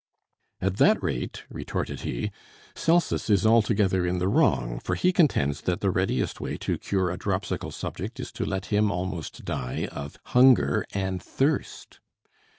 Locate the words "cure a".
6.79-7.17